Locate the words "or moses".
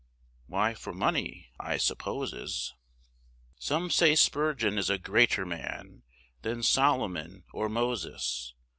7.53-8.55